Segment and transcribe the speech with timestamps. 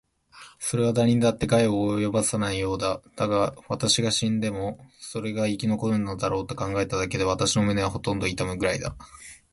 [0.57, 3.03] それはだれにだって害は及ぼさないようだ。
[3.15, 8.95] だが、私が死んでもそれが生き残るだろうと考えただけで、私の胸はほとんど痛むくらいだ。